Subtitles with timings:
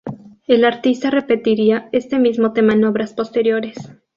[0.47, 3.75] El artista repetiría este mismo tema en obras posteriores.